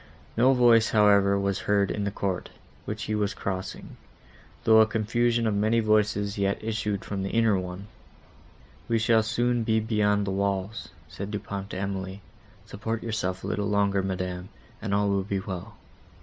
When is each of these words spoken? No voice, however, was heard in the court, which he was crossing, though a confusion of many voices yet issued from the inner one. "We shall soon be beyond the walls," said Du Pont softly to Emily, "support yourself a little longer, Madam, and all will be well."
No 0.35 0.53
voice, 0.53 0.89
however, 0.89 1.39
was 1.39 1.59
heard 1.59 1.91
in 1.91 2.05
the 2.05 2.09
court, 2.09 2.49
which 2.85 3.03
he 3.03 3.13
was 3.13 3.35
crossing, 3.35 3.97
though 4.63 4.79
a 4.81 4.87
confusion 4.87 5.45
of 5.45 5.53
many 5.53 5.79
voices 5.79 6.39
yet 6.39 6.57
issued 6.63 7.05
from 7.05 7.21
the 7.21 7.29
inner 7.29 7.55
one. 7.59 7.85
"We 8.87 8.97
shall 8.97 9.21
soon 9.21 9.61
be 9.63 9.79
beyond 9.79 10.25
the 10.25 10.31
walls," 10.31 10.89
said 11.07 11.29
Du 11.29 11.37
Pont 11.37 11.65
softly 11.65 11.77
to 11.77 11.83
Emily, 11.83 12.21
"support 12.65 13.03
yourself 13.03 13.43
a 13.43 13.47
little 13.47 13.69
longer, 13.69 14.01
Madam, 14.01 14.49
and 14.81 14.91
all 14.95 15.07
will 15.07 15.21
be 15.21 15.39
well." 15.39 15.77